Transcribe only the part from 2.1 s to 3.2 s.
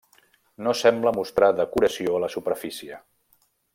a la superfície.